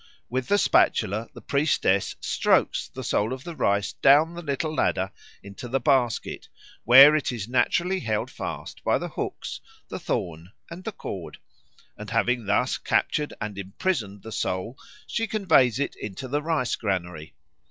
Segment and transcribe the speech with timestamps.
[0.31, 5.11] With the spatula the priestess strokes the soul of the rice down the little ladder
[5.43, 6.49] into the basket,
[6.85, 11.37] where it is naturally held fast by the hooks, the thorn, and the cord;
[11.95, 14.75] and having thus captured and imprisoned the soul
[15.05, 17.35] she conveys it into the rice granary.